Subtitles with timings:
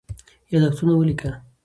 [0.53, 1.31] یادښتونه ولیکه.